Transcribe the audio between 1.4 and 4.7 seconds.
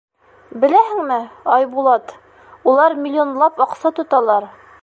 Айбулат, улар миллионлап аҡса тоталар.